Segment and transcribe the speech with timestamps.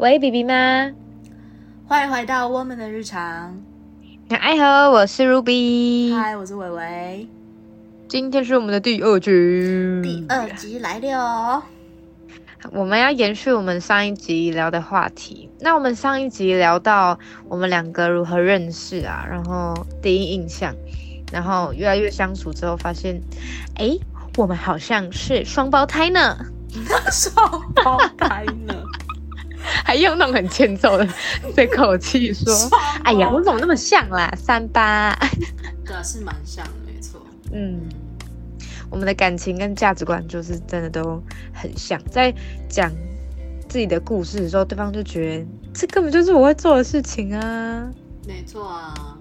[0.00, 0.92] 喂，B B 吗？
[1.86, 3.62] 欢迎回到我们的日常。
[4.30, 6.16] 哎呵，我是 Ruby。
[6.16, 7.28] 嗨，我是伟伟。
[8.08, 9.30] 今天是我们的第二集，
[10.02, 11.62] 第二集来了。
[12.72, 15.50] 我们要延续我们上一集聊的话题。
[15.60, 20.74] 那我们上一集聊到我们两个如何认识啊，然后第一印象，
[21.30, 23.20] 然后越来越相处之后，发现，
[23.74, 23.98] 哎，
[24.38, 26.38] 我们好像是双胞胎呢。
[27.12, 28.74] 双胞胎呢？
[29.84, 31.08] 还用那种很欠揍的
[31.56, 32.54] 这口气说
[33.04, 34.32] ：“哎呀，我怎么那么像啦？
[34.36, 35.16] 三八。”
[35.84, 37.20] 对，是蛮像的，没错。
[37.52, 37.80] 嗯。
[38.90, 41.22] 我们的感情跟价值观就是真的都
[41.54, 42.34] 很像，在
[42.68, 42.90] 讲
[43.68, 47.88] 自己的故事的时候，对方就觉得这根本就是我会做的事情啊。
[48.26, 49.16] 没错啊，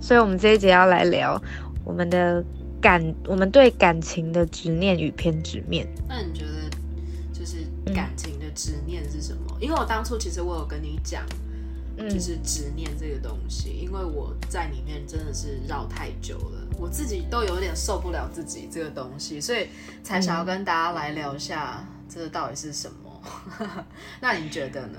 [0.00, 1.42] 所以我们这一节要来聊
[1.84, 2.44] 我们的
[2.80, 5.84] 感，我们对感情的执念与偏执面。
[6.08, 6.70] 那你觉得
[7.32, 9.43] 就是感情的执念是什么？
[9.64, 11.24] 因为我当初其实我有跟你讲。
[11.96, 19.68] 就是执念这个东西，因为我在里面真的是绕太久了，我自己都有点受不了自己这个东西，所以
[20.02, 23.22] 才想要跟大家来聊一下，这到底是什么？
[24.20, 24.98] 那你觉得呢？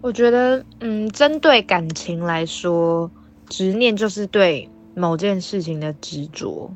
[0.00, 3.08] 我觉得，嗯，针对感情来说，
[3.48, 6.74] 执念就是对某件事情的执着。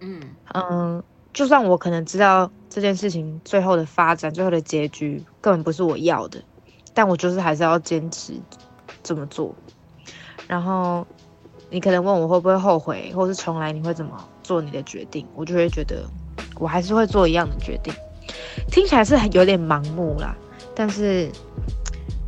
[0.00, 0.20] 嗯
[0.52, 1.02] 嗯，
[1.32, 6.42] 就算我可能知道这件事情最后的发展、最后的结局根本不是我要的。
[6.94, 8.32] 但我就是还是要坚持
[9.04, 9.54] 这么做，
[10.48, 11.06] 然后
[11.70, 16.02] 你可能问我会不会后悔，或是重来你会怎么做你的决定，我就会觉得
[16.58, 17.94] 我还是会做一样的决定。
[18.68, 20.34] 听起来是有点盲目啦，
[20.74, 21.30] 但是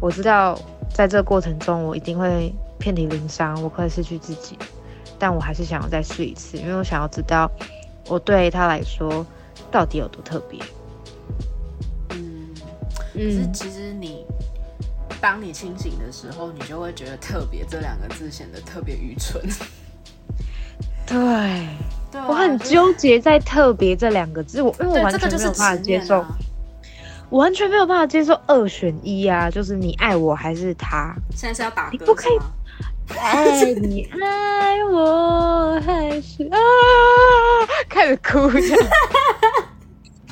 [0.00, 0.56] 我知道
[0.94, 4.56] 在这个过程中我一定会遍体鳞伤，我快失去自己，
[5.18, 7.50] 但我还是想要再试一次，因为我想要知道
[8.06, 9.26] 我对他来说
[9.70, 10.60] 到底有多特别。
[12.10, 12.50] 嗯，
[13.12, 14.24] 可是其实你。
[15.22, 19.38] 当你清醒的时候，你就会觉得“特别”这两个字显得特别愚蠢。
[21.06, 21.68] 对，
[22.26, 26.24] 我很纠结在“特别”这两个字，我因为我完全没有办法接受，
[27.28, 31.14] 我完全没有办法接受二选一啊，就是你爱我还是他？
[31.36, 31.90] 现在是要打？
[31.92, 32.38] 你不可以
[33.18, 36.58] 爱你爱我还是啊？
[37.88, 38.60] 开始哭了。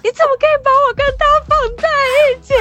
[0.00, 1.88] 你怎么可以把我跟他放在
[2.30, 2.54] 一起？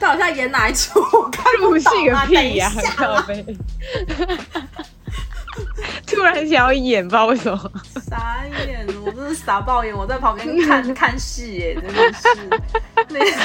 [0.00, 1.00] 他好像演哪一出？
[1.16, 2.70] 我看不是个屁呀！
[2.96, 3.44] 咖啡，
[6.06, 7.72] 突然想要演，不知道为什么。
[8.08, 9.92] 傻眼，我真是傻爆眼！
[9.96, 12.28] 我在旁边看看戏耶，真的是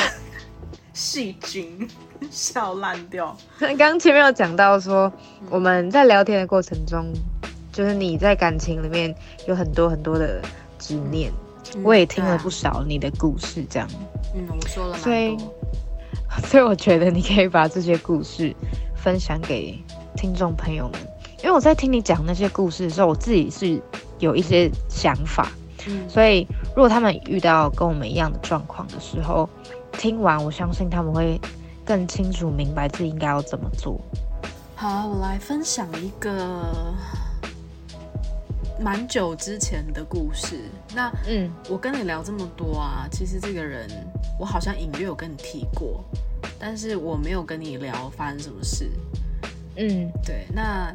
[0.94, 1.88] 那戏精
[2.30, 3.36] 笑烂掉。
[3.60, 5.12] 刚刚前面有讲到说，
[5.50, 7.12] 我们在聊天的过程中，
[7.72, 9.14] 就是你在感情里面
[9.48, 10.40] 有很多很多的
[10.78, 11.32] 执念，
[11.84, 13.88] 我也听了不少你的故事，这样。
[14.36, 15.38] 嗯，我说了所以。
[16.46, 18.56] 所以我觉得你可以把这些故事
[18.96, 19.80] 分享给
[20.16, 21.00] 听众朋友们，
[21.40, 23.80] 因为我在听你讲那些故事的时候，我自己是
[24.18, 25.52] 有一些想法。
[25.88, 29.48] 嗯，所以如果他们遇到跟我们一样的状况的时候，
[29.98, 31.40] 听完我相信他们会
[31.86, 34.00] 更清楚明白自己应该要怎么做。
[34.76, 36.94] 好，我来分享一个
[38.80, 40.60] 蛮久之前的故事。
[40.94, 43.88] 那嗯，我跟你聊这么多啊，其实这个人。
[44.40, 46.04] 我好像隐约有跟你提过，
[46.60, 48.90] 但是我没有跟你聊发生什么事。
[49.78, 50.48] 嗯，对。
[50.52, 50.92] 那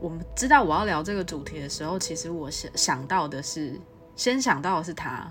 [0.00, 3.78] 我们知道我要聊这个主题的时候，其实我想想到的是，
[4.14, 5.28] 先想到的是他。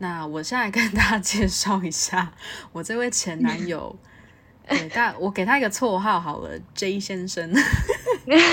[0.00, 2.32] 那我现在跟大家介绍一下
[2.72, 3.94] 我这位前男友。
[4.68, 7.52] 对，但我给他一个绰号好了，J 先生。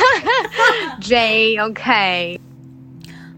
[0.99, 2.41] J，OK。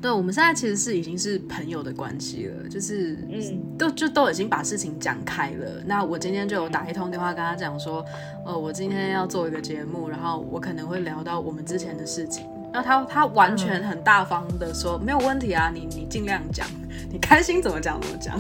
[0.02, 5.84] 对，我们现在其实是已经是朋友的关系了，就是嗯，都就都已经把事情讲开了。
[5.86, 8.06] 那我今天就有打一通电话跟他讲说，
[8.46, 12.46] 呃，我今天要做一个节目，然后我可能会聊到我们之前的事情。
[12.72, 16.68] 那他他完全很大方的说没有问题啊，你你尽量讲，
[17.12, 18.38] 你开心怎么讲怎么讲，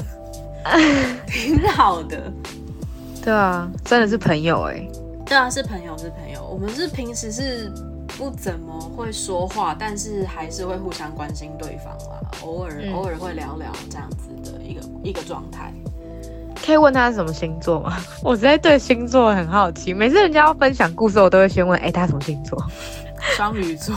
[1.27, 2.31] 挺好的。
[3.23, 4.87] 对啊，真的是朋友哎。
[5.25, 7.71] 对啊，是朋友是朋友，我们是平时是。
[8.17, 12.19] 不怎么会说话，但是还是会互相关心对方啦。
[12.41, 15.71] 偶尔偶尔会聊聊这样子的一个一个状态。
[16.61, 17.95] 可以问他是什么星座吗？
[18.21, 19.93] 我实在对星座很好奇。
[19.93, 22.61] 每次人家要分享故事，我都会先问：哎，他什么星座？
[23.37, 23.95] 双鱼座。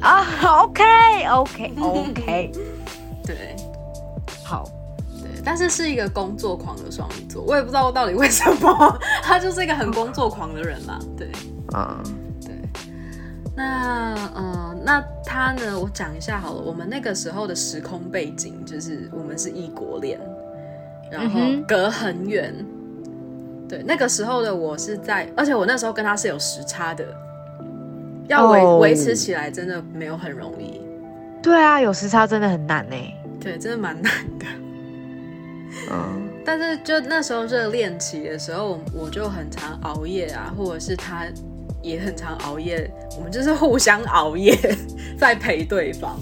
[0.00, 0.26] 啊
[0.62, 0.82] ，OK
[1.28, 2.52] OK OK。
[3.24, 3.56] 对，
[4.44, 4.64] 好。
[5.22, 10.98] 对，但是是一个工作狂的双鱼座，我也不知道到底为什么，他就是一个很工作狂的人啦。
[11.16, 11.30] 对，
[11.72, 12.16] 啊嗯。
[13.56, 15.78] 那呃，那他呢？
[15.78, 16.62] 我讲一下好了。
[16.62, 20.18] 我们那个时候的时空背景就是我们是异国恋，
[21.10, 22.54] 然后隔很远。
[23.68, 27.04] 对，那个时候的我是在，而且我那时候跟他是有时差的，
[28.30, 30.80] 要维维持起来真的没有很容易。
[31.42, 32.96] 对啊，有时差真的很难呢。
[33.40, 34.46] 对，真的蛮难的。
[35.90, 41.26] 嗯，但是就那时候热恋期的时候，我就很常熬夜啊，或者是他
[41.82, 44.56] 也很常熬夜，我们就是互相熬夜
[45.18, 46.16] 在陪对方。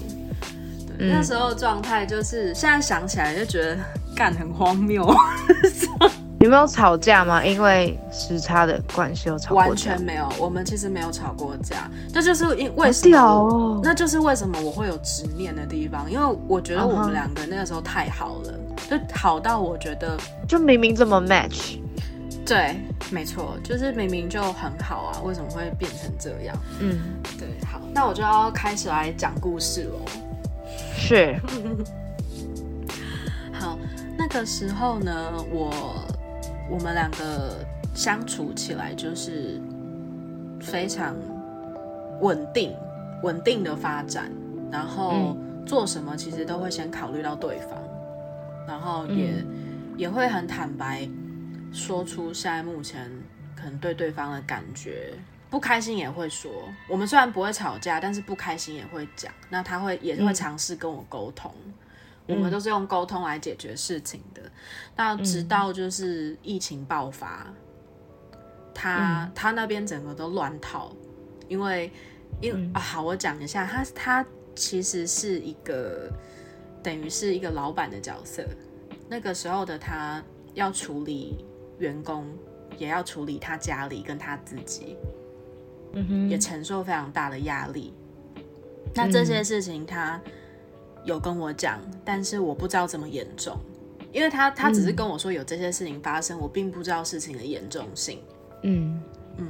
[0.97, 3.77] 对，那时候状态就是现在想起来就觉得
[4.15, 5.07] 干很荒谬。
[6.39, 7.43] 有没有吵架吗？
[7.43, 11.91] 因为时差的关系有吵完全没有，我们其实没有吵过架。
[12.13, 13.81] 这就是因为什么？
[13.83, 16.09] 那就是为什么我会有执念的地方？
[16.09, 18.53] 因为我觉得我们两个那个时候太好了，
[18.89, 21.77] 就好到我觉得就明明这么 match。
[22.45, 22.79] 对，
[23.11, 26.55] 没错，就是明明就很好啊，为什么会变成这样？
[26.79, 26.97] 嗯，
[27.37, 27.49] 对。
[27.67, 29.99] 好，那我就要开始来讲故事喽。
[30.95, 31.37] 是。
[33.51, 33.77] 好，
[34.17, 35.13] 那个时候呢，
[35.51, 35.73] 我。
[36.69, 39.59] 我们两个相处起来就是
[40.61, 41.15] 非常
[42.21, 42.73] 稳定、
[43.23, 44.31] 稳定的发展，
[44.71, 45.35] 然后
[45.65, 47.81] 做什么其实都会先考虑到对方，
[48.67, 49.43] 然后也
[49.97, 51.07] 也会很坦白
[51.71, 53.09] 说出现在目前
[53.55, 55.13] 可能对对方的感觉，
[55.49, 56.51] 不开心也会说。
[56.87, 59.33] 我们虽然不会吵架，但是不开心也会讲。
[59.49, 61.51] 那他会也会尝试跟我沟通。
[62.29, 64.41] 我们都是用沟通来解决事情的。
[64.95, 67.47] 那直到就是疫情爆发，
[68.73, 70.95] 他他那边整个都乱套，
[71.47, 71.91] 因为
[72.39, 76.11] 因啊好，我讲一下，他他其实是一个
[76.83, 78.45] 等于是一个老板的角色。
[79.07, 80.23] 那个时候的他
[80.53, 81.43] 要处理
[81.79, 82.27] 员工，
[82.77, 84.95] 也要处理他家里跟他自己，
[85.93, 87.93] 嗯哼，也承受非常大的压力。
[88.93, 90.21] 那这些事情他。
[91.03, 93.57] 有跟我讲，但是我不知道怎么严重，
[94.11, 98.19] 因为他他只是跟我说有这些事情发生，我并不知道事情的严重性。
[98.63, 99.01] 嗯
[99.37, 99.47] 嗯，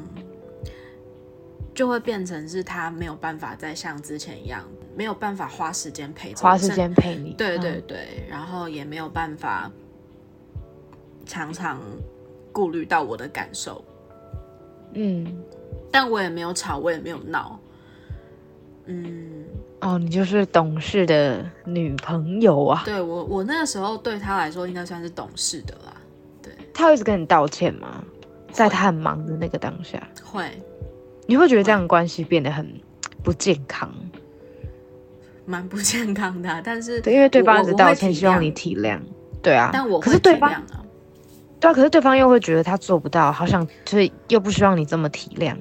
[1.74, 4.64] 就会变成是他没有办法再像之前一样，
[4.96, 7.34] 没有办法花时间陪着，花时间陪你。
[7.34, 9.72] 对对对，然后也没有办法
[11.26, 11.82] 常常
[12.52, 13.84] 顾虑到我的感受。
[14.94, 15.42] 嗯，
[15.92, 17.60] 但我也没有吵，我也没有闹。
[18.86, 19.39] 嗯。
[19.82, 22.82] 哦，你就是懂事的女朋友啊！
[22.86, 25.94] 对我，我那个时候对他来说应该算是懂事的啦。
[26.42, 28.04] 对，他会一直跟你道歉吗？
[28.52, 30.44] 在他很忙的那个当下，会。
[31.28, 32.68] 你会觉得这样的关系变得很
[33.24, 33.90] 不健康？
[35.46, 39.00] 蛮不健康的，但是对，因为对方一直道歉，希望你体谅。
[39.42, 40.64] 对啊，但我可是对方啊，
[41.60, 45.56] 对啊，可是对方又会觉得他做不到，好像就是又不希望你这么体谅。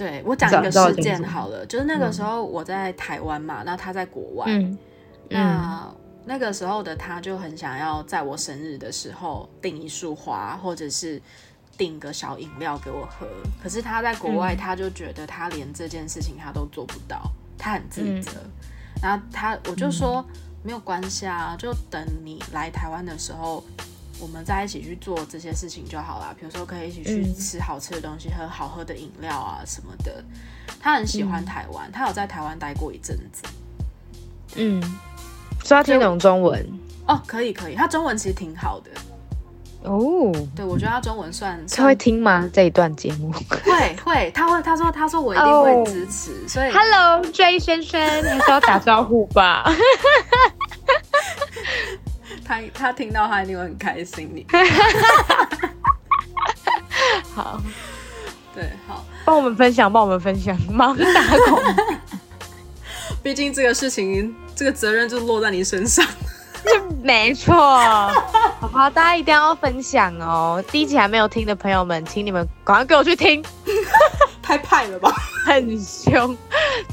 [0.00, 4.46] 对我讲一个事件好了，就是那个时候我在台湾嘛，那他在国外，
[5.28, 5.94] 那
[6.24, 11.20] 那个时候的他就很想要在我生日的时候订一束花，或者是
[11.76, 13.26] 订个小饮料给我喝。
[13.62, 18.32] 可是他在国外，他就觉得他连这件事情他都做不到，他很自责。
[19.02, 20.24] 然后他我就说
[20.62, 23.62] 没有关系啊，就等你来台湾的时候。
[24.20, 30.22] 我们在一起去做这些事情就好了，比如说可以一起去吃好吃的东西，喝好喝的饮料啊什么的。
[30.80, 33.42] 他很喜欢台湾，他有在台湾待过一阵子。
[34.56, 34.80] 嗯，
[35.64, 36.66] 所以他听懂中文
[37.06, 38.90] 哦，可以可以，他中文其实挺好的。
[39.82, 42.46] 哦，对，我觉得他中文算他会听吗？
[42.52, 49.64] 这一段节目会会，他会他说他说我一定会支持，所以 Hello J 先生，还是要打招呼吧。
[52.50, 54.44] 他他听到他一定会很开心，你
[57.32, 57.62] 好，
[58.52, 61.04] 对，好，帮我们分享，帮我们分享，忙打
[61.48, 61.62] 工。
[63.22, 66.04] 毕竟这个事情，这个责任就落在你身上。
[67.04, 70.60] 没错，好好，大家一定要分享哦。
[70.72, 73.40] 第一集还没有听的朋友们，请你们赶快给我去听。
[74.42, 75.14] 太派了吧，
[75.46, 76.36] 很凶，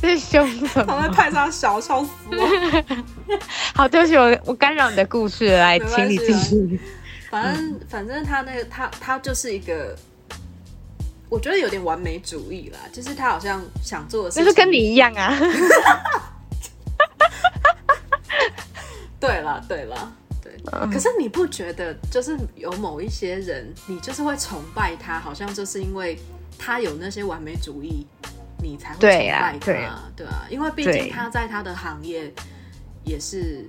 [0.01, 0.85] 这凶什么？
[0.85, 3.37] 躺在派上小，笑死我。
[3.75, 6.79] 好，对不起，我我干扰你的故事，来，请你继续。
[7.29, 9.95] 反正反正他那个他他就是一个，
[11.29, 15.37] 我觉得有点完美主义啦，就是他好像想做的事，就是跟你一样啊。
[19.19, 20.13] 对了对了
[20.43, 20.53] 对，
[20.93, 26.17] 可是你不觉得就是有某一些人，你就是会崇拜他，好像就是因为
[26.57, 28.05] 他有那些完美主义，
[28.61, 29.65] 你才会崇拜他，
[30.15, 30.25] 对。
[30.25, 32.33] 啊，因为毕竟他在他的行业。
[33.03, 33.65] 也是，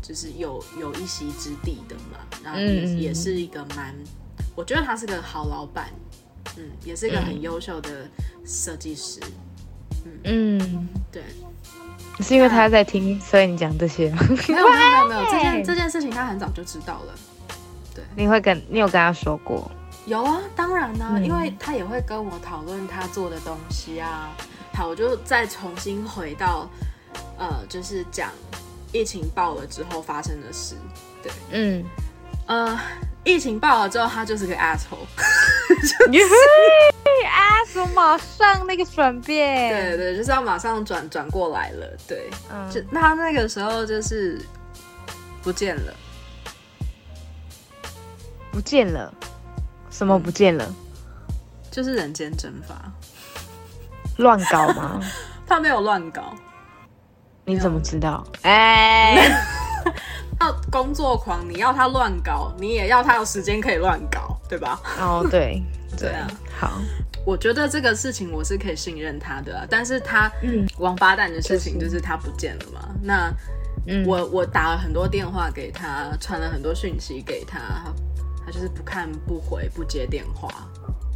[0.00, 3.94] 就是有有一席之地的嘛，然后也也是一个蛮，
[4.56, 5.90] 我觉得他是个好老板，
[6.56, 8.08] 嗯，也是一个很优秀的
[8.46, 9.20] 设计师，
[10.24, 10.58] 嗯。
[10.58, 11.22] 嗯，对，
[12.20, 17.14] 是因为他在听，所以你讲这些，没有没有没有没有，这件 这件事情他很早就知道了，
[17.94, 18.02] 对。
[18.16, 19.70] 你会跟你有跟他说过？
[20.08, 24.30] 有啊，当然呢，因为他也会跟我讨论他做的东西啊。
[24.72, 26.66] 好，我就再重新回到，
[27.36, 28.30] 呃，就是讲
[28.90, 30.76] 疫情爆了之后发生的事。
[31.22, 31.84] 对，嗯，
[32.46, 32.80] 呃，
[33.22, 35.04] 疫情爆了之后，他就是个 asshole。
[37.28, 41.86] asshole 马上那个转变，对对，就是要马上转转过来了。
[42.06, 42.30] 对，
[42.72, 44.40] 就那他那个时候就是
[45.42, 45.92] 不见了，
[48.52, 49.12] 不见了，
[49.98, 50.64] 什么不见了？
[51.72, 52.76] 就是人间蒸发。
[54.18, 55.00] 乱搞吗？
[55.44, 56.32] 他没有乱搞，
[57.44, 58.24] 你怎么知道？
[58.42, 59.16] 哎，
[60.40, 64.80] 要工作狂，你要他乱搞，你也要他有时间可以乱搞，对吧？
[65.00, 65.60] 哦，对，
[65.98, 66.28] 对啊。
[66.56, 66.78] 好，
[67.26, 70.30] 我觉得这个事情我是可以信任他的，但是他
[70.78, 72.88] 王八蛋的事情就是他不见了嘛。
[73.02, 73.32] 那
[74.06, 77.58] 我我打了很多电话给他，传了很多讯息给他，
[78.48, 80.48] 他就是不看不回不接电话。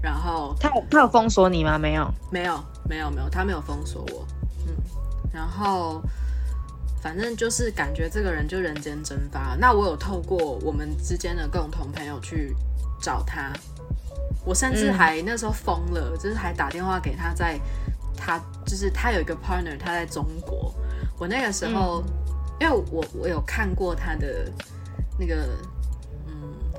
[0.03, 1.79] 然后他有他有封锁你吗？
[1.79, 4.27] 没有，没有，没有，没有，他没有封锁我。
[4.67, 4.75] 嗯，
[5.33, 6.03] 然后
[7.01, 9.57] 反正就是感觉这个人就人间蒸发。
[9.59, 12.55] 那我有透过我们之间的共同朋友去
[13.01, 13.51] 找他，
[14.45, 17.59] 我甚至还那时候疯了，就是还打电话给他，在
[18.15, 20.75] 他就是他有一个 partner，他在中国。
[21.19, 22.03] 我那个时候，
[22.61, 24.51] 因为我我有看过他的
[25.17, 25.82] 那个嗯，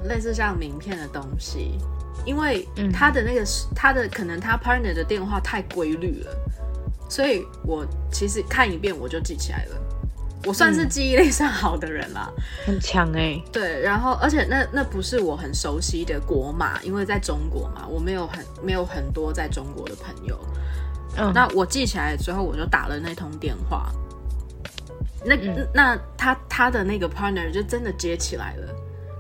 [0.08, 1.78] 类似像名片的东西。
[2.26, 3.46] 因为他的那个
[3.76, 6.32] 他的可能他 partner 的电话太规律了，
[7.10, 9.76] 所以我其实看一遍我就记起来了。
[10.46, 12.32] 我算是记忆力上好的人啦，
[12.66, 13.42] 很强哎。
[13.52, 20.40] 对，然后而且那那不是我很熟悉的国码，因为在中国嘛，我没有很没有很多在中国的朋友。
[21.18, 23.92] 嗯，那我记起来之后，我就打了那通电话。
[25.26, 25.36] 那
[25.74, 28.74] 那他他的那个 partner 就真的接起来了。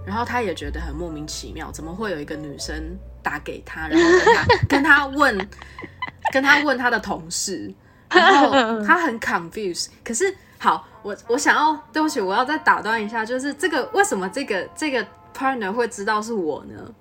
[0.05, 5.49] 然后他也觉得很莫名其妙，怎么会有一个女生打给他，然后跟他跟他问，
[6.33, 7.73] 跟他问他的同事，
[8.09, 8.51] 然后
[8.83, 9.87] 他很 confused。
[10.03, 15.05] 可是好，我我想要，对不起，我要再打断一下，就是这个为什么这个这个
[15.35, 16.93] partner 会知道是我呢？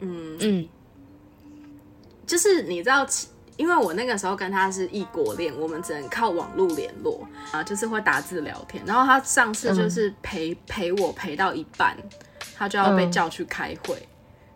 [0.00, 0.68] 嗯嗯，
[2.26, 3.06] 就是你知道，
[3.56, 8.82] 因为我那个时候跟他是异国恋，我们只能靠网络联络啊，就是会打字聊天。
[8.86, 11.96] 然后他上次就是陪陪我陪到一半。
[12.56, 14.00] 他就要被叫去开会，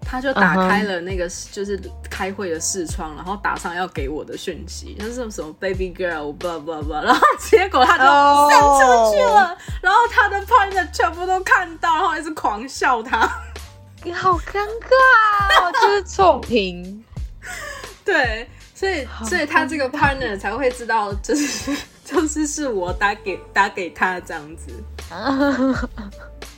[0.01, 1.77] 他就打开了那个就是
[2.09, 8.05] 开会的视窗，然后打上要给我的讯息，就是什么 baby girl blah blah blah，然后结果他就
[8.49, 13.29] 散出去了，然后他的 partner 全部都看到，然后一直狂笑他，
[14.05, 17.05] 你好尴尬，就是臭屏，
[18.05, 24.71] 对，所以所以他这个 partner 才会知道，就是 就是是我打给打给他这样子。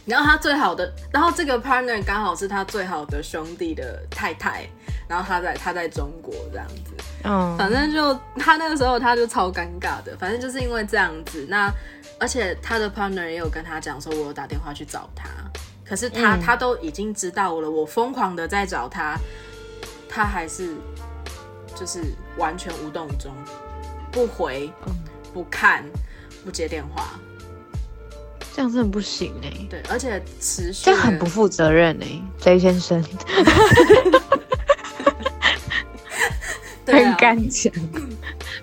[0.05, 4.69] 然后他最好的，然后这个 partner 刚好是他最好的兄弟的太太，
[5.09, 6.93] 然后他在他在中国这样子，
[7.25, 11.73] 嗯，反正就他那个时候他就超尴尬的，反正就是因为这样子，那
[12.19, 15.29] 而且他的 partner 也有跟他讲说，我有打电话去找他，
[15.89, 19.17] 可是他他都已经知道了，我疯狂的在找他，
[20.09, 20.75] 他还是
[21.75, 23.33] 就是完全无动于衷，
[24.11, 24.71] 不回，
[25.33, 25.85] 不看，
[26.45, 27.19] 不接电话。
[28.53, 33.03] 这样真的不行哎，对，而且持续这样很不负责任哎，J 先生，
[36.85, 37.73] 很干讲，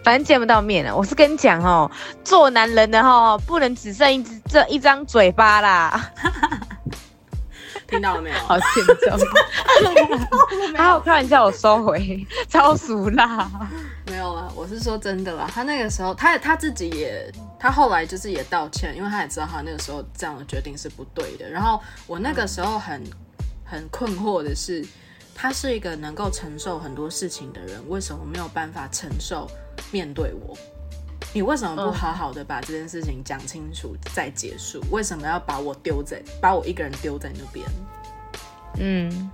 [0.04, 0.94] 反正见不到面了。
[0.96, 1.90] 我是跟你讲哦，
[2.24, 6.12] 做男人的哈，不能只剩一只这一张嘴巴啦。
[7.98, 8.36] 听到了没有？
[8.38, 8.68] 好欠
[9.01, 9.18] 揍！
[10.75, 13.50] 还好开玩笑，我收回，超俗啦。
[14.06, 15.50] 没有啊，我是说真的啦。
[15.51, 21.50] 他那个时候，他他自己也，他后来就是也道歉，因为他也知道他那个时候这样的决定是不对的。
[21.50, 23.04] 然后我那个时候很
[23.66, 24.86] 很困惑的是，
[25.34, 29.50] 他是一个能够承受很多事情的人，为什么没有办法承受
[29.92, 30.56] 面对我？
[31.34, 34.82] 你为什么不好好的把这件事情讲清楚再结束？
[34.90, 37.68] 为什么要把我丢在把我一个人丢在那边？
[38.80, 39.30] 嗯，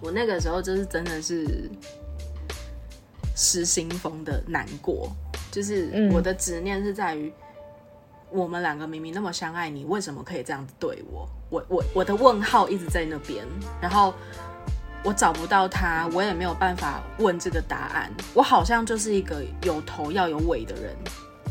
[0.00, 1.70] 我那个时候就是真的是
[3.36, 5.12] 失心疯的难过，
[5.50, 7.32] 就是我的执念是在于
[8.30, 11.28] 我们两个明明那么相爱，你为什么可以这样子对我？
[11.50, 13.46] 我我我的问号一直在那边，
[13.80, 14.12] 然后。
[15.04, 18.10] 我找不到他，我也没有办法问这个答案。
[18.34, 20.94] 我好像就是一个有头要有尾的人，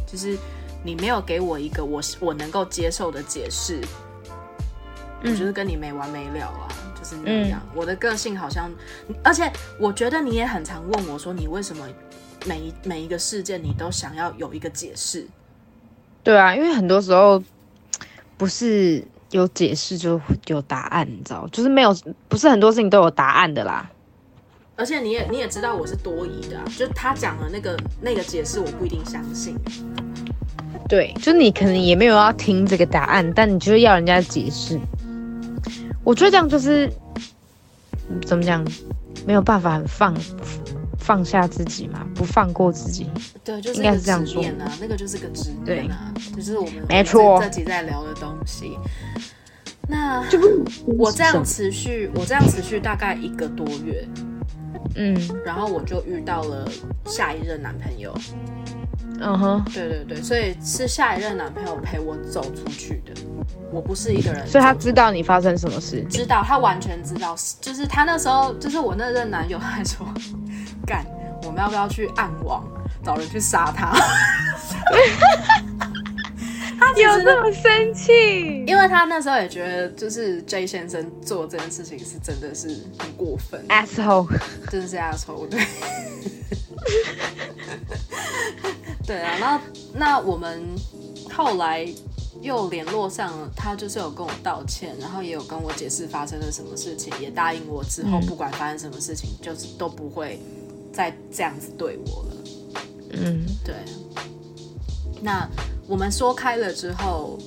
[0.08, 0.38] 就是
[0.84, 3.82] 你没有给我一个我我能够接受的解释，
[5.22, 6.68] 我就是跟你没完没了啊，
[6.98, 7.62] 就是那样。
[7.76, 8.72] 我的个性好像，
[9.24, 11.86] 而且我觉得你也很常问我说，你为什么
[12.46, 15.28] 每一每一个事件你都想要有一个解释？
[16.24, 17.44] 对啊，因为很多时候
[18.38, 21.96] 不是有解释就有答案，你知道，就是没有
[22.28, 23.90] 不是很多事情都有答案的啦。
[24.76, 29.56] 而且你也你也知道我是多疑的，就他讲的那个那个解释，我不一定相信。
[30.90, 34.80] 对，就你可能也没有要听这个答案，但你就是要人家解释。
[36.04, 36.92] 我觉得这样就是
[38.26, 38.66] 怎么讲，
[39.26, 40.16] 没有办法很放
[41.12, 43.10] 放下自己嘛，不放过自己。
[43.44, 48.78] 对，就是应该是这样说啊，那个就是个执念啊，就是我们没错这集在聊的东西。
[49.90, 50.24] 那
[50.98, 54.08] 我这样持续，我这样持续大概一个多月。
[54.96, 55.14] 嗯，
[55.46, 56.66] 然后我就遇到了
[57.06, 58.16] 下一任男朋友。
[59.20, 63.12] 嗯哼，对对对，所以是下一任男朋友陪我走出去的，
[63.70, 64.48] 我不是一个人。
[64.48, 66.02] 所以他知道你发生什么事？
[66.10, 67.36] 知道，他完全知道。
[67.60, 70.08] 就是他那时候，就是我那任男友还说，
[70.92, 71.06] 干，
[71.44, 72.68] 我们要不要去暗网
[73.02, 73.94] 找人去杀他？
[76.78, 78.66] 他有这么生气？
[78.68, 82.68] 因为他那时候也觉得，就是 J 先生做这件事情是真的是
[83.00, 84.28] 很过分，asshole，
[84.70, 85.62] 真的是 asshole，对。
[89.08, 89.62] 对啊，那
[89.94, 90.62] 那我们
[91.34, 91.88] 后来
[92.42, 100.40] 又联络上了，他就是有跟我道歉，然后也有跟我解释发生了什么事情，也答应我之后不管发生什么事情，就是都不会
[100.92, 102.36] 再这样子对我了。
[103.14, 103.76] 嗯，对。
[105.22, 105.48] 那
[105.88, 107.38] 我们说开了之后，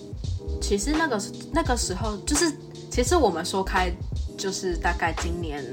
[0.60, 1.22] 其实那个
[1.52, 2.52] 那个时候，就是
[2.90, 3.90] 其实我们说开，
[4.36, 5.64] 就是大概今年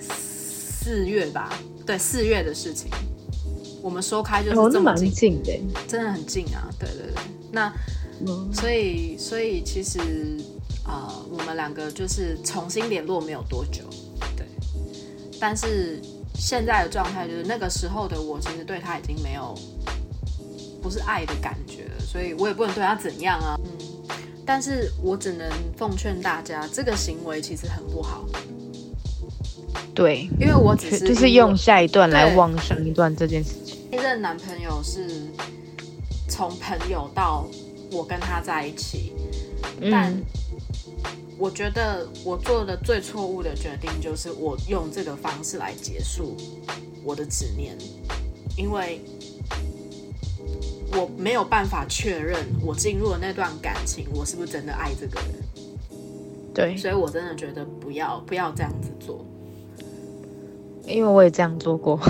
[0.00, 2.88] 四月吧，对，四月的事情。
[3.82, 6.68] 我们说开就是这么近的，真的很近啊！
[6.76, 7.22] 对对对，
[7.52, 7.72] 那
[8.52, 10.00] 所以所以其实
[10.84, 13.84] 啊，我们两个就是重新联络没有多久，
[14.36, 14.44] 对。
[15.38, 16.02] 但是
[16.38, 19.54] 现在的状态就是，那个时候的我其实对他已经没有
[20.82, 23.58] 不是爱的感觉了，所以我也不能对他怎样啊。
[23.64, 28.24] 嗯，但是我只能奉劝大家，这个行为其实很不好。
[29.94, 33.78] 对，因为我只是 就是用下一段来望上一段这件事情。
[33.90, 35.08] 那任男朋友是
[36.28, 37.46] 从朋友到
[37.90, 39.12] 我跟他在一起，
[39.90, 40.14] 但
[41.38, 46.34] 我觉得我做的最错误的决定就是我用这个方式来结束
[47.04, 47.76] 我的执念，
[48.56, 49.00] 因为
[50.92, 55.28] 我没有办法确认我进入了那段感情，我是不是真的爱这个人。
[56.54, 59.22] 对，所以我真的觉得不要不要这样子做，
[60.86, 62.00] 因为我也这样做过。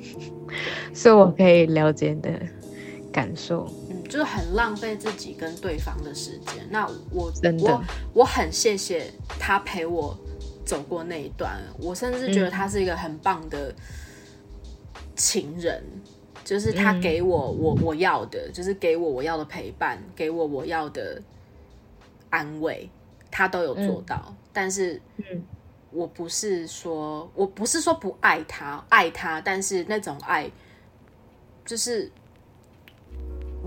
[0.94, 2.40] 所以我可以了解你的
[3.12, 6.66] 感受，嗯，就是很浪费自己跟对方的时间。
[6.70, 7.80] 那我真的，
[8.12, 10.16] 我很谢谢他陪我
[10.64, 11.60] 走过那一段。
[11.78, 13.74] 我甚至觉得他是一个很棒的
[15.14, 15.82] 情人，
[16.44, 21.20] 就是他给我我我要的，就是给我我要的陪伴，给我我要的
[22.30, 22.88] 安慰，
[23.30, 24.34] 他都有做到。
[24.52, 25.42] 但是，嗯，
[25.90, 30.50] 我不是说我不是说不爱他，爱他，但是那种爱。
[31.64, 32.08] 就是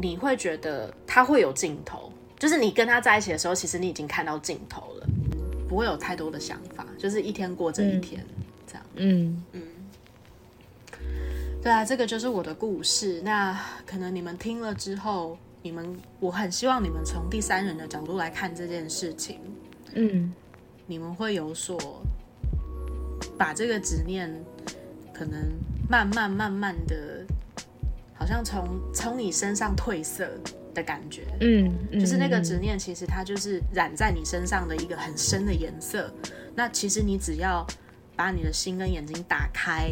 [0.01, 5.07] 你会觉得他会有尽头，就是你跟他在一起的时候，其实你已经看到尽头了，
[5.67, 8.25] 不会有太多的想法，就是一天过这一天，
[8.65, 8.83] 这样。
[8.95, 9.61] 嗯嗯，
[11.61, 13.21] 对啊，这个就是我的故事。
[13.23, 19.39] 那可能你们听了之后，你们我很希望你们从第三人的角度来看这件事情。
[19.93, 20.33] 嗯，
[20.85, 21.77] 你们会有所
[23.37, 24.33] 把这个执念，
[25.13, 25.39] 可能
[25.89, 27.25] 慢慢慢慢的。
[28.19, 30.29] 好像从从你身上褪色
[30.75, 36.13] 的感觉，嗯，就是那个执念，其实它就是染在你身上的一个很深的颜色。
[36.53, 37.65] 那其实你只要
[38.17, 39.89] 把你的心跟眼睛打开，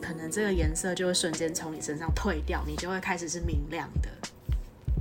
[0.00, 4.08] 可能这个颜色就会瞬间从你身上褪掉，你就会开始是明亮的。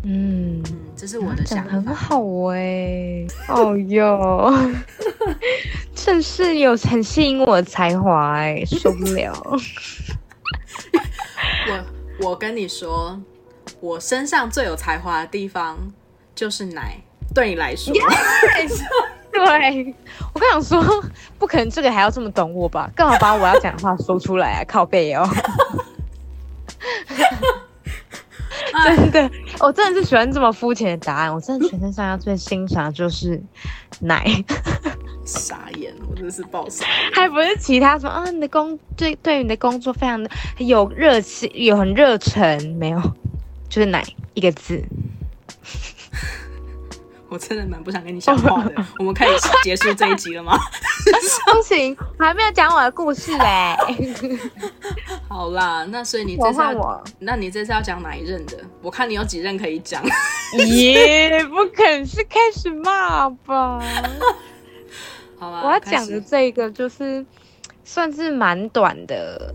[0.03, 0.63] 嗯嗯，
[0.95, 1.71] 这是我的想法。
[1.71, 2.19] 很好
[2.53, 4.51] 哎，哦哟，
[5.93, 9.33] 正是有很吸引我的才华哎，受不了。
[12.21, 12.35] 我。
[12.35, 13.19] 跟你说，
[13.81, 15.77] 我身上最有才华的地方
[16.33, 16.97] 就是奶。
[17.35, 17.93] 对你来说，
[19.31, 19.95] 对
[20.33, 21.03] 我刚想说，
[21.37, 22.89] 不可能这个还要这么懂我吧？
[22.95, 24.63] 干嘛把我要讲的话说出来啊？
[24.67, 25.27] 靠背哦，
[28.83, 29.29] 真的，
[29.59, 31.33] 我真的是喜欢这么肤浅的答案。
[31.33, 33.39] 我真的全身上下最欣赏就是
[33.99, 34.43] 奶。
[35.25, 42.99] 傻眼，我真的是爆傻， 还不是其他什么啊，你的工对对你的工作非常的有热情，有很热忱，没有，
[43.69, 44.83] 就是奶一个字？
[47.29, 48.73] 我真的蛮不想跟你讲话的。
[48.99, 49.29] 我们可以
[49.63, 50.57] 结束这一集了吗？
[51.53, 53.75] 不行，我还没有讲我的故事嘞。
[55.29, 58.57] 好啦，那所以你这次要，那你这次要讲哪一任的？
[58.81, 60.03] 我看你有几任可以讲。
[60.57, 63.79] 耶，不肯是开始骂吧？
[65.37, 67.25] 好吧，我要讲的这个就是
[67.83, 69.53] 算是蛮短的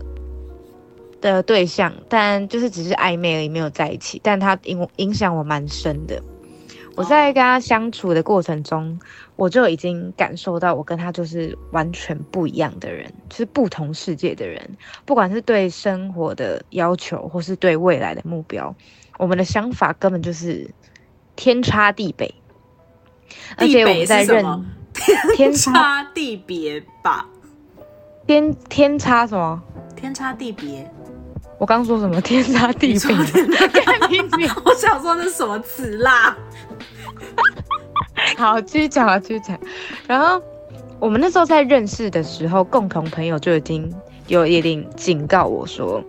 [1.21, 4.19] 的对象，但就是只是暧昧而已，没有在一起。
[4.23, 6.21] 但他影影响我蛮深的。
[6.95, 8.99] 我在跟他相处的过程中，
[9.35, 14.77] 我就已经感受到我跟他就是完全不一样的人，就是不同世界的人。
[15.05, 18.73] 不管是对生活的要求，或是对未来的目标，
[19.17, 20.69] 我们的想法根本就是
[21.35, 22.33] 天差地北。
[23.57, 24.45] 而且我们在认
[25.35, 27.27] 天差地别吧？
[28.25, 29.61] 天天差什么？
[29.95, 30.89] 天差地别。
[31.57, 32.19] 我刚说什么？
[32.21, 32.99] 天差地别？
[34.65, 36.35] 我想说那是什么词啦？
[38.37, 39.57] 好，继续讲啊，继续讲。
[40.07, 40.41] 然后
[40.99, 43.93] 我们那时候在认识的时候，共同朋友就已经
[44.27, 46.03] 有一点警告我说，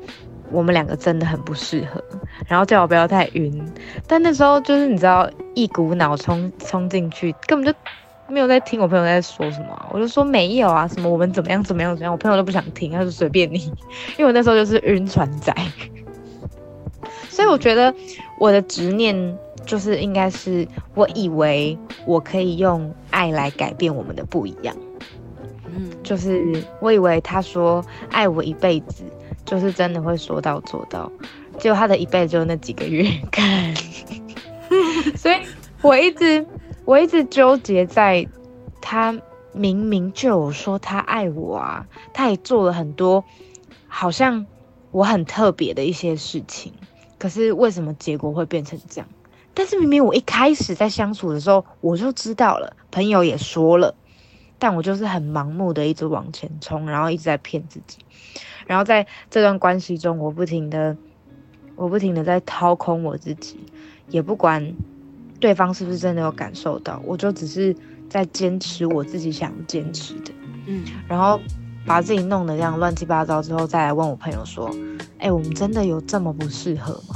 [0.51, 2.03] 我们两个真的很不适合，
[2.49, 3.65] 然后叫我不要太晕。
[4.07, 7.79] 但那时候就是你知道，一股脑冲冲进去，根本就
[8.29, 9.89] 没有在听我朋友在说什么。
[9.93, 13.59] 我就说没有啊，什么我们怎么样怎么样怎么样，我朋友都不想听，他说随便你，
[14.17, 15.55] 因为我那时候就是晕船仔。
[17.29, 17.95] 所以我觉得
[18.39, 19.37] 我的执念。
[19.65, 24.77] 就是应该是，我以为我可以用爱来改变我们的不一样。
[25.65, 29.03] 嗯，就是我以为他说爱我一辈子，
[29.45, 31.11] 就是真的会说到做到。
[31.59, 33.75] 结果他的一辈子就那几个月，看。
[35.19, 35.39] 所以
[35.83, 36.47] 我一直
[36.87, 38.27] 我一直纠结在，
[38.81, 39.21] 他
[39.53, 43.25] 明明就有说他爱我啊，他也做了很多
[43.89, 44.47] 好像
[44.93, 46.73] 我很特别的一些事情，
[47.19, 49.09] 可是为什么结果会变成这样？
[49.53, 53.97] 但是明明我一开始在相处的时候我就知道了，朋友也说了，
[54.61, 57.99] 但我就是很盲目的一直往前冲，然后一直在骗自己，
[58.67, 60.97] 然后在这段关系中，我不停的，
[61.75, 63.59] 我不停的在掏空我自己，
[64.09, 64.75] 也不管
[65.47, 67.73] 对方是不是真的有感受到，我就只是
[68.11, 70.33] 在坚持我自己想坚持的，
[70.67, 71.41] 嗯，然后
[71.87, 74.69] 把自己弄得这样乱七八糟之后，再来问我朋友说，
[75.21, 77.15] 哎，我们真的有这么不适合吗？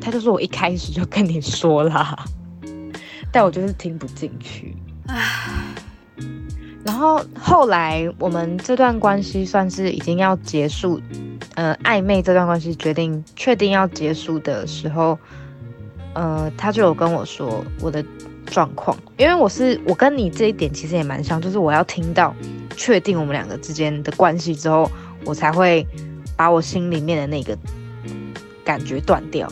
[0.00, 2.24] 他就说：“我一开始就跟你说啦，
[3.30, 4.74] 但我就是听不进去。”
[6.82, 10.98] 然后后来我们这段关系算是已经要结束，
[11.56, 15.18] 呃，暧昧这段关系决定确定要结束的时候，
[16.16, 18.02] 呃，他就有跟我说我的
[18.46, 22.34] 状况，因为我是我跟你这一点其实也蛮像，就是我要听到
[22.74, 24.90] 确定我们两个之间的关系之后，
[25.26, 25.86] 我才会
[26.34, 27.54] 把我心里面的那个
[28.64, 29.46] 感觉断掉。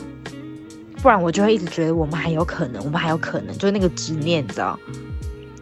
[1.03, 4.79] 不然我就会一直觉得我们还有可能，我们还有可能，就是那个执念，你知道？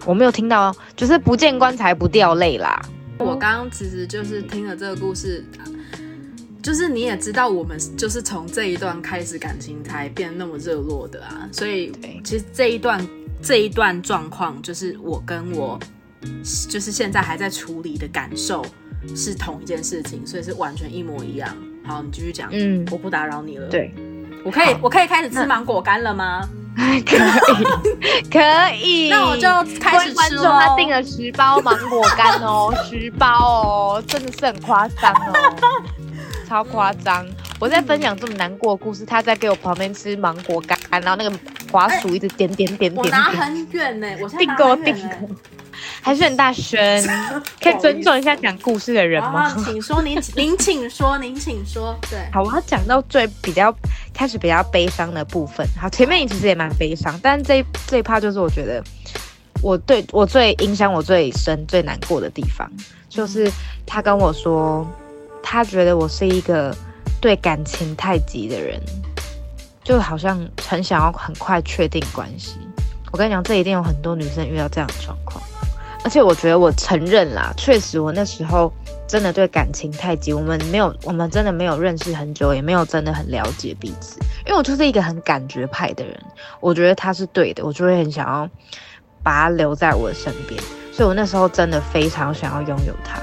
[0.06, 2.82] 我没有听到，就是不见棺材不掉泪啦。
[3.18, 5.44] 我刚刚其实就是听了这个故事，
[6.64, 11.48] 就是你也知道，我们就是从这一段开始感情才变那么热络的啊。
[11.52, 11.92] 所以
[12.24, 13.06] 其实这一段
[13.42, 15.78] 这一段状况，就是我跟我
[16.70, 18.66] 就是现在还在处理的感受
[19.16, 21.56] 是同一件事情，所以是完全一模一样。
[21.86, 23.68] 好，你继续讲，嗯，我不打扰你了。
[23.68, 23.94] 对。
[24.46, 26.48] 我可以，我可以开始吃芒果干了吗？
[26.76, 28.40] 可以，可
[28.76, 29.08] 以。
[29.12, 29.48] 那我就
[29.80, 30.44] 开始吃喽。
[30.44, 33.28] 他订了十包芒果干哦， 十包
[33.98, 35.56] 哦，真的是很夸张哦，
[36.54, 37.26] 超夸张。
[37.60, 41.32] 我在分享这么难过的故事，他在给我旁边吃芒果干，然后那个
[41.72, 42.96] 滑鼠一直点点点点。
[42.96, 45.36] 我拿很远呢，我订购订购。
[46.00, 46.80] 还是很大声，
[47.60, 49.52] 可以尊重一下讲故事的人吗？
[49.66, 51.98] 请说，您您请说，您请说。
[52.08, 53.76] 对，好，我要讲到最比较
[54.14, 55.66] 开始比较悲伤的部分。
[55.82, 58.84] 好，前面其实也蛮悲伤，但这这一趴就是我觉得
[59.62, 62.70] 我对我最影响我最深、最难过的地方，
[63.10, 63.52] 就是
[63.86, 64.88] 他跟我说，
[65.44, 66.76] 他觉得我是一个
[67.22, 68.82] 对感情太急的人，
[69.84, 72.58] 就好像很想要很快确定关系。
[73.12, 75.44] 我跟你讲，这一定有很多女生遇到这样的状况。
[76.04, 78.74] 而且我觉得我承认啦，确实我那时候
[79.08, 84.20] 真的对感情太急，我们没有，我们真的没有认识很久，也没有真的很了解彼此。
[84.46, 86.20] 因为我就是一个很感觉派的人，
[86.60, 88.50] 我觉得他是对的，我就会很想要
[89.24, 90.62] 把他留在我的身边。
[90.92, 93.22] 所以我那时候真的非常想要拥有他。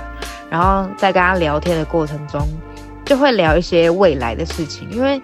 [0.50, 2.46] 然后在跟他聊天的过程中，
[3.06, 5.22] 就会聊一些未来的事情，因为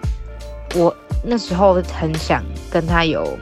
[0.73, 3.37] 我那时候很想跟他有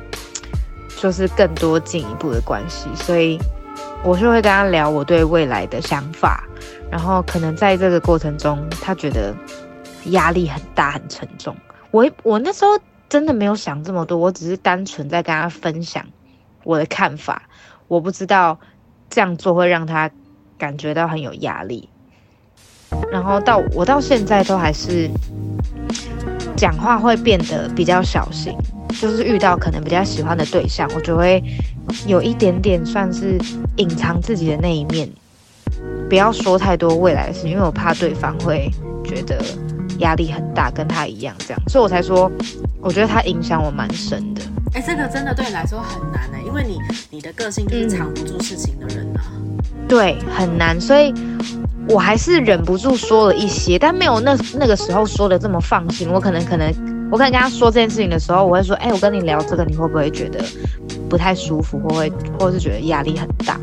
[0.97, 3.39] 就是更多进一步的关系，所以。
[4.03, 6.43] 我是会跟他聊我对未来的想法，
[6.91, 9.33] 然后可能在这个过程中，他觉得
[10.11, 11.55] 压力很大很沉重。
[11.89, 12.77] 我我那时候
[13.09, 16.05] 真的没有想这么多，我只是单纯在跟他分享
[16.63, 17.41] 我的看法。
[17.87, 18.59] 我不知道
[19.09, 20.11] 这样做会让他
[20.57, 21.89] 感觉到很有压力。
[23.11, 25.09] 然后到我到现在都还是
[26.55, 28.55] 讲话会变得比较小心，
[28.99, 31.43] 就是遇到可能比较喜欢的对象，我就会
[32.07, 33.37] 有一点点算是
[33.77, 35.09] 隐藏自己的那一面，
[36.09, 38.71] 不要说太多未来的事，因为我怕对方会
[39.03, 39.43] 觉得
[39.99, 42.31] 压力很大，跟他一样这样，所以我才说，
[42.81, 44.41] 我觉得他影响我蛮深的。
[44.73, 46.77] 哎，这个真的对你来说很难呢，因为你
[47.09, 49.21] 你的个性就是藏不住事情的人啊。
[49.87, 51.13] 对，很难，所以
[51.87, 56.09] 我还是忍不住说了一些，但没有那那个时候说的这么放心。
[56.09, 56.67] 我可能可能，
[57.11, 60.43] 我可能跟他说这件事情的时候，我会说，哎，我跟你聊这个，你会不会觉得
[61.07, 63.59] 不太舒服，或会，或是觉得压力很大，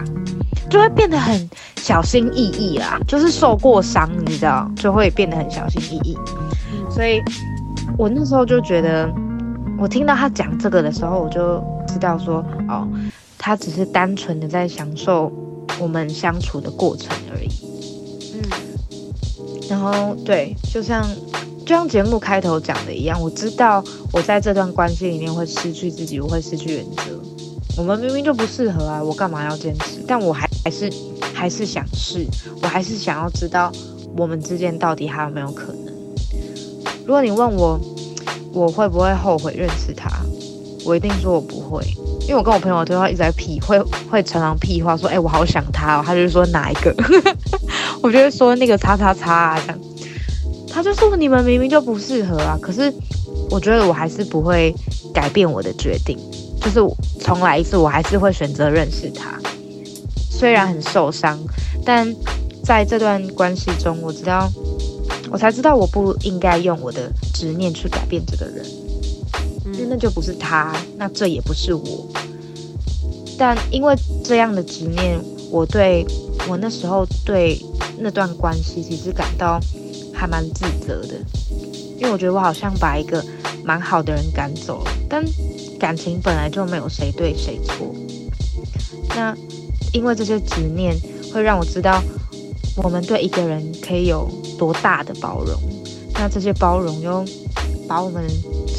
[0.73, 6.17] 就会变得很小心翼翼啦，就是受过伤，你知道，就会变得很小心翼翼。
[6.91, 7.21] 所以
[7.99, 9.13] 我那时候就觉得，
[9.79, 12.89] 我听到他讲这个的时候，我就知道说，哦，
[13.37, 15.31] 他只是单纯的在享受。
[15.81, 17.49] 我们相处的过程而已，
[18.35, 18.41] 嗯，
[19.71, 21.03] 然后对，就像
[21.65, 23.83] 就像节目开头讲的一样，我知道
[24.13, 27.03] 我在这段关系里面会失去自己，我会失去原则。
[27.79, 30.05] 我们明明就不适合啊，我干嘛要坚持？
[30.07, 30.92] 但我还还是
[31.33, 32.27] 还是想试，
[32.62, 33.72] 我还是想要知道
[34.16, 35.92] 我们之间到底还有没有可能。
[37.05, 37.81] 如果你问我，
[38.53, 40.09] 我会不会后悔认识他？
[40.85, 41.85] 我一定说我不会。
[42.22, 43.77] 因为我跟我朋友对话一直在屁，会
[44.09, 46.03] 会常常屁话说，哎，我好想他哦。
[46.07, 46.94] 他就说哪一个？
[48.01, 49.79] 我就会说那个叉叉叉啊这样。
[50.68, 52.57] 他就说你们明明就不适合啊。
[52.62, 52.92] 可是
[53.51, 54.72] 我觉得我还是不会
[55.12, 56.16] 改变我的决定，
[56.61, 56.81] 就是
[57.20, 59.37] 重来一次，我还是会选择认识他。
[60.42, 61.38] 虽然很受伤，
[61.85, 62.12] 但
[62.64, 64.50] 在这段关系中，我知道，
[65.31, 68.66] 我才知道我不应该用我的执念去改变这个人。
[69.66, 72.09] 因为那就不是他，那这也不是我。
[73.38, 75.16] 但因为这样的执念，
[75.48, 76.05] 我对
[76.48, 77.64] 我那时候对
[77.98, 79.61] 那段关系其实感到
[80.12, 81.14] 还蛮自责的，
[81.98, 83.24] 因为我觉得我好像把一个
[83.62, 84.90] 蛮好的人赶走了。
[85.09, 85.24] 但
[85.78, 87.94] 感情本来就没有谁对谁错。
[89.11, 89.37] 那
[89.92, 90.96] 因为这些执念，
[91.33, 92.02] 会让我知道
[92.76, 94.28] 我们对一个人可以有
[94.59, 95.55] 多大的包容。
[96.14, 97.24] 那这些包容又
[97.88, 98.24] 把我们。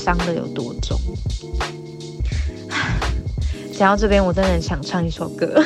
[0.03, 0.99] 伤的有多重？
[3.71, 5.63] 讲到这边，我真的很想唱一首歌。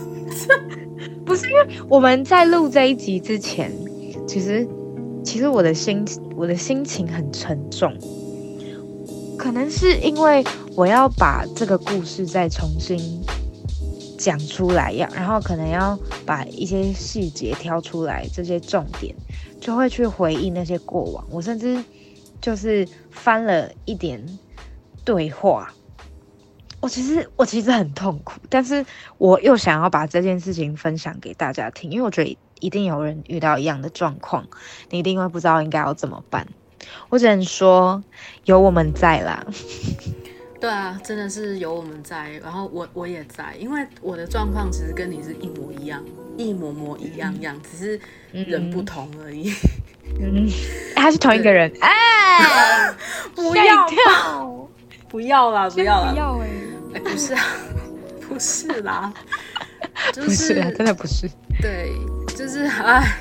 [1.26, 3.70] 不是因为我们在录这一集之前，
[4.26, 4.66] 其实
[5.22, 6.02] 其实我的心
[6.34, 7.92] 我的心情很沉重，
[9.36, 10.42] 可能是因为
[10.74, 12.98] 我要把这个故事再重新
[14.26, 19.14] 讲出来，要然后可能要把一些细节挑出来，这些重点
[19.60, 21.24] 就会去回忆那些过往。
[21.30, 21.84] 我甚至。
[22.38, 24.38] 就是翻了一点
[25.04, 25.72] 对话，
[26.80, 28.84] 我其实我其实很痛苦，但是
[29.16, 34.46] 我又想要把这件事情分享给大家听，因为我觉得一定有人遇到一样的状况，
[34.90, 36.46] 你一定会不知道应该要怎么办。
[37.08, 38.04] 我只能说
[38.44, 39.46] 有我们在啦。
[40.58, 46.02] 对啊，真的是有我们在，然后我我也在，因为我的状况其实跟你是一模一样，
[46.36, 48.00] 一模模一样样，只是
[48.32, 49.52] 人不同而已。
[50.18, 50.48] 嗯，
[50.94, 51.70] 他是同一个人。
[51.80, 52.90] 哎，
[53.34, 54.68] 不要跳，
[55.08, 56.38] 不要啦，不要啦，不要
[56.94, 57.44] 哎，不是啊，
[58.28, 59.12] 不是啦，
[60.14, 61.28] 不是，真的不是。
[61.60, 61.92] 对，
[62.34, 63.18] 就是哎，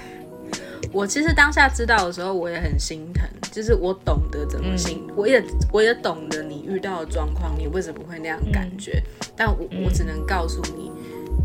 [0.96, 3.28] 我其实当下知道的时候，我也很心疼。
[3.52, 9.04] 就是我懂得怎么心，我也我也懂得你遇到的状况，你为什么会那样感觉？
[9.36, 10.90] 但我我只能告诉你，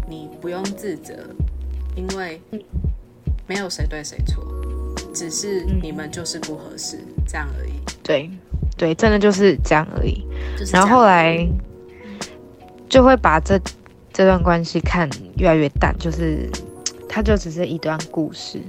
[0.08, 1.14] 你不用自责，
[1.96, 2.40] 因为
[3.48, 4.44] 没有谁对谁错。
[5.12, 7.72] 只是你们就是不合适，这样而已。
[8.04, 8.30] 对，
[8.76, 10.24] 对，真的就是这样而已。
[10.72, 11.44] 然后后来
[12.88, 13.60] 就会把这
[14.12, 16.48] 这段关系看越来越淡，就是
[17.08, 18.60] 它就只是一段故事。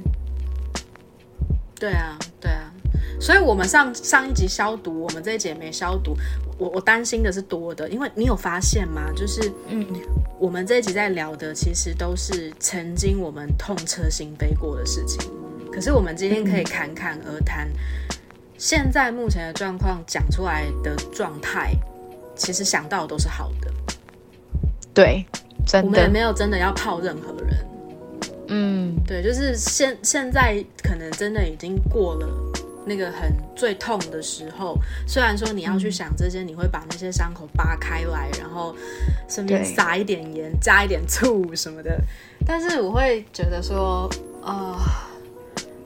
[1.82, 2.72] 对啊，对啊。
[3.20, 6.16] 所以我们上上一集消毒，我们这一集也没消毒。
[6.60, 9.12] 我我担心的是多的，因为你有发现吗？
[9.16, 9.84] 就是嗯，
[10.38, 15.20] 我们这一集在聊的，其实都是曾经我们痛彻心扉过的事情。
[15.72, 17.68] 可是我们今天可以侃侃而谈，
[18.60, 21.74] 现在目前的状况讲出来的状态，
[22.36, 23.72] 其实想到都是好的。
[24.94, 25.26] 对，
[25.66, 27.71] 真的，我们也没有真的要泡任何人。
[28.52, 32.28] 嗯，对，就是现现在可能真的已经过了
[32.86, 34.78] 那个很最痛的时候。
[35.08, 38.76] 虽然说你要去想这些，你会把那些伤口扒开来，然后
[39.30, 42.00] 顺便撒一点盐，加一点醋什么的，
[42.46, 44.10] 但是我会觉得说，
[44.44, 45.08] 啊。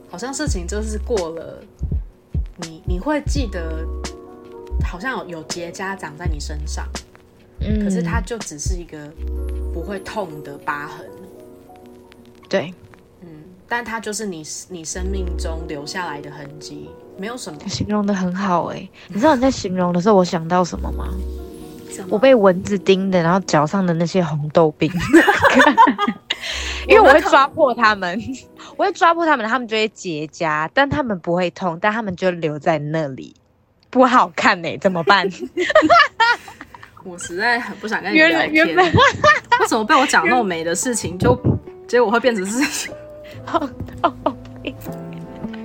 [0.08, 1.60] 好像事情就是过了，
[2.62, 3.84] 你你会记得，
[4.82, 6.88] 好像有有结痂长在你身上，
[7.60, 8.96] 嗯，可是它就只是一个
[9.74, 11.06] 不会痛的疤痕。
[12.48, 12.72] 对，
[13.22, 13.28] 嗯，
[13.68, 17.58] 但它就是你你生命中留下来的痕迹，没有什么。
[17.68, 21.08] 形容的很好哎，你知道你在形容的时候，我想到什么吗？
[22.10, 24.90] 我被蚊子叮的，然后脚上的那些红豆冰，
[26.86, 28.20] 因为我会抓破它们，
[28.76, 33.34] 我会抓破它们，它们就会结痂，但它们不会痛，但它们就留在那里，
[33.88, 35.26] 不好看呢，怎么办？
[37.02, 38.76] 我实在很不想跟你聊天。
[38.76, 41.34] 为什么被我讲那么美的事情，就
[41.86, 42.90] 结果会变成是？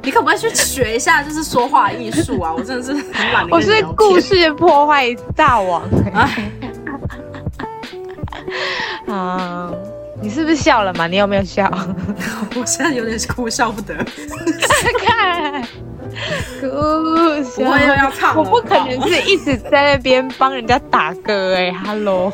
[0.03, 2.51] 你可不可以去学一下，就是说话艺术啊？
[2.55, 3.47] 我真的是很懒。
[3.49, 5.83] 我是故事破坏大王。
[9.07, 9.71] 啊，
[10.21, 11.05] 你是不是笑了嘛？
[11.07, 11.71] 你有没有笑？
[12.55, 13.95] 我现在有点哭笑不得。
[15.05, 15.61] 看，
[16.59, 16.67] 哭
[17.43, 17.69] 笑。
[17.69, 22.31] 我又要唱我不可能是一直在那边帮人家打歌哎，Hello。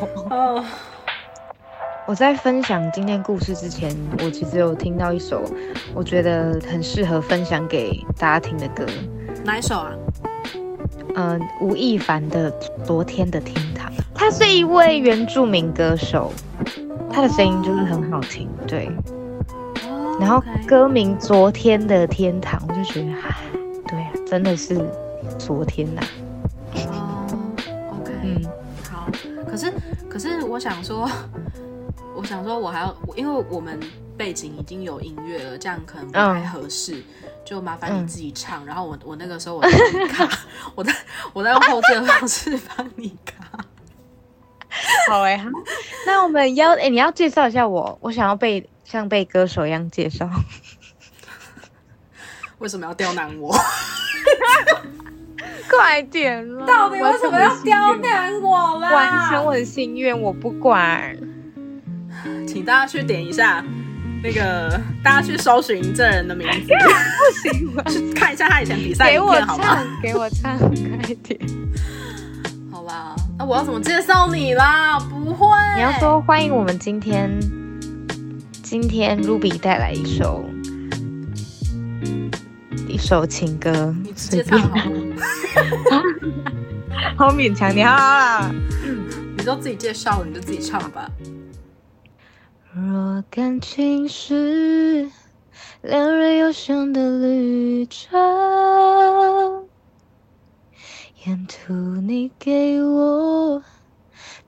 [2.08, 3.94] 我在分享今天故事之前，
[4.24, 5.44] 我其实有听到一首
[5.94, 8.86] 我觉得很适合分享给大家听的歌。
[9.44, 9.92] 哪一首啊？
[11.16, 12.50] 嗯，吴亦凡的
[12.82, 13.92] 《昨天的天堂》。
[14.14, 16.32] 他是一位原住民歌手，
[17.12, 18.48] 他的声音就是很好听。
[18.66, 18.90] 对。
[20.18, 23.36] 然后歌名《昨天的天堂》，我就觉得，啊，
[23.86, 24.80] 对啊，真的是
[25.38, 26.00] 昨天呐。
[26.90, 27.26] 哦
[28.00, 28.42] ，OK，嗯，
[28.90, 29.06] 好。
[29.46, 29.70] 可是，
[30.08, 31.06] 可是我想说。
[32.14, 33.78] 我想说，我还要，因为我们
[34.16, 37.02] 背景已经有音乐了，这样可能不太合适，
[37.44, 38.64] 就麻烦你自己唱。
[38.66, 39.62] 然后我我那个时候我
[40.10, 40.28] 卡，
[40.74, 40.94] 我在
[41.32, 43.64] 我在用后置的方式帮你卡。
[45.08, 45.42] 好哎，
[46.06, 50.28] 那我们要哎，你要介绍一下我，我想要被像被歌手一样介绍。
[52.58, 53.56] 为什么要刁难我？
[55.70, 56.66] 快点啦！
[56.66, 58.92] 到底为什么要刁难我啦？
[58.92, 61.16] 完成我的心愿，我不管。
[62.48, 63.62] 请大家去点一下
[64.22, 67.82] 那个，大家去搜寻这人的名字，不行吗？
[67.88, 69.84] 去看一下他以前比赛影片，好吗？
[70.02, 71.38] 给我唱，快点。
[72.72, 74.98] 好吧，那我要怎么介绍你啦？
[74.98, 77.30] 不会，你要说欢迎我们今天，
[78.62, 80.44] 今天 Ruby 带来一首
[82.88, 84.68] 一首情歌，你直接唱好
[87.28, 88.50] 好勉强你好啦，
[89.36, 91.08] 你都自己介绍了，你就自己唱吧。
[92.80, 95.10] 若感情是
[95.82, 99.66] 两人有相的旅程，
[101.24, 103.60] 沿途你给我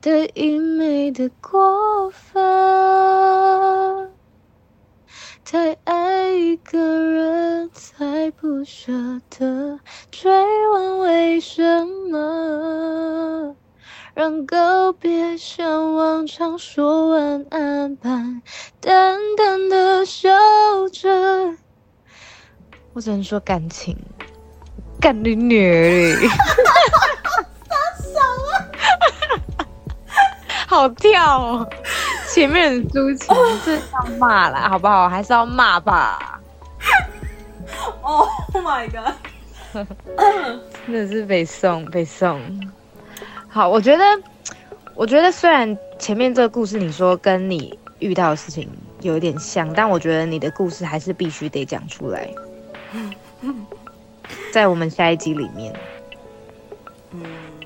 [0.01, 2.41] 的一美的过分，
[5.45, 8.93] 太爱一个人才不舍
[9.29, 9.81] 得
[10.13, 10.31] 追
[10.73, 13.57] 问为什么。
[14.15, 18.43] 让告别像往常说晚安般
[18.81, 20.29] 淡淡的笑
[20.93, 21.09] 着，
[22.93, 23.97] 我只能说感情，
[25.01, 26.15] 干你女！
[27.69, 28.21] 大小
[28.51, 29.65] 啊！
[30.67, 31.69] 好跳哦，
[32.29, 35.09] 前面很抒情，这要骂了，好不好？
[35.09, 36.41] 还是要骂吧
[38.03, 39.15] ？Oh my god！
[40.85, 42.41] 真的是被送，被送。
[43.53, 44.05] 好，我觉得，
[44.95, 48.71] 我觉得虽然前面这个故事你说跟你遇到的事情
[49.03, 52.31] 有一点像，但我觉得你的故事还是必须得讲出来，
[54.53, 55.75] 在我们下一集里面，
[57.11, 57.23] 嗯，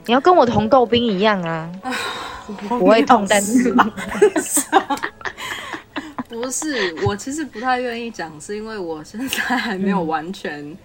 [0.06, 1.70] 你要跟我的红豆冰一样啊，
[2.66, 3.70] 不会痛，但是
[6.30, 10.60] 不是，我其实不太愿意讲，是因为我现在还没有完全。
[10.60, 10.76] 嗯，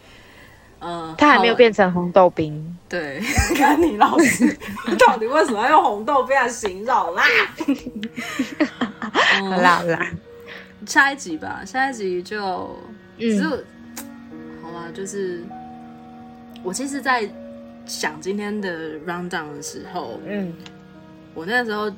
[1.18, 2.78] 他还没有变成红豆冰。
[2.88, 3.20] 对，
[3.56, 4.58] 看你老师
[4.98, 7.24] 到底为什么要用红豆冰来形容啦？
[9.40, 10.12] 好啦好啦，
[10.86, 12.76] 下一集吧，下一集就
[13.18, 13.50] 只有
[14.62, 15.44] 好啦，就是
[16.64, 17.30] 我其实，在
[17.86, 20.54] 想今天的 round down 的时候，嗯，
[21.34, 21.92] 我那时候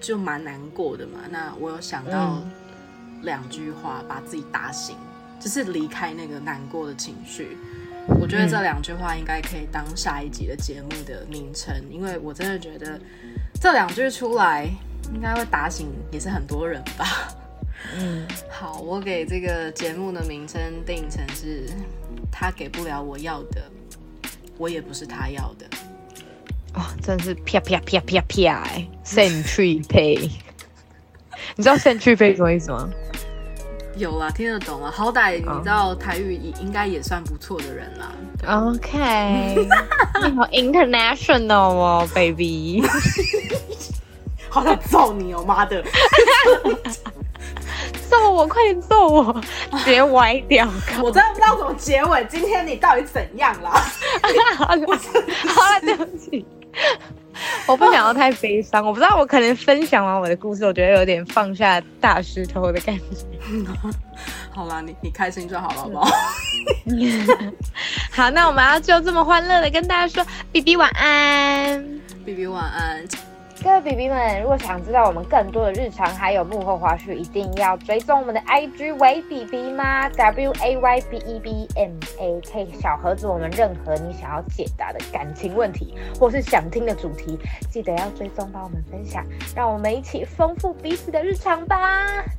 [0.00, 1.20] 就蛮难过的嘛。
[1.30, 2.42] 那我有想到
[3.22, 4.96] 两句话，把自己打醒，
[5.40, 7.56] 就是离开那个难过的情绪。
[8.08, 12.98] 我觉得这两句话应该可以当下一集的节目的名称，因为我真的觉得
[13.60, 14.68] 这两句出来
[15.14, 17.06] 应该会打醒也是很多人吧。
[17.98, 21.66] 嗯， 好，我给这个节目的名称定成是
[22.32, 23.62] “他给不了我要的，
[24.58, 25.66] 我也不是他要的”。
[26.74, 30.30] 哦，真是啪啪啪啪啪哎！Century Pay，
[31.56, 32.90] 你知道 Century Pay 什么意思吗？
[33.96, 34.90] 有啦，听得懂了。
[34.90, 38.12] 好歹你知道台语，应该也算不错的人啦。
[38.46, 39.56] OK，
[40.22, 42.82] 你好 international 哦，baby。
[44.48, 45.82] 好想揍你哦，妈的！
[45.82, 45.90] 揍
[48.18, 49.42] 揍我，快点揍我，
[49.84, 50.66] 直接歪掉。
[51.02, 52.24] 我真的不知道怎么结尾。
[52.30, 53.84] 今天你到底怎样啦？
[54.56, 56.44] 好了，对不起。
[57.66, 63.02] 我不想要太悲伤，我不知道我可能分享完我的故事，我觉得有点放下大石头的感觉。
[64.50, 66.06] 好啦，你你开心就好了，好不好？
[68.10, 71.84] 好，那我们要就这么欢乐的跟大家说，B B 晚安
[72.24, 73.04] ，B B 晚安。
[73.66, 81.90] 各位 B B 们，如果想知道我们更多的日常还有幕后花絮，一定要追踪我们的 I G 为 B B 吗？W A Y B E B M
[82.20, 87.36] A K 小盒子，我们任何你想要解答的感情问题，或是想听的主题，
[87.68, 92.24] 记得要追踪帮我们分享，让我们一起丰富彼此的日常吧。